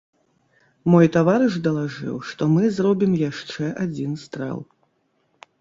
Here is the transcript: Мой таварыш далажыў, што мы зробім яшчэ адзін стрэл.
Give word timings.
Мой 0.93 1.09
таварыш 1.17 1.57
далажыў, 1.67 2.15
што 2.31 2.49
мы 2.55 2.63
зробім 2.79 3.13
яшчэ 3.29 3.71
адзін 3.85 4.17
стрэл. 4.27 4.59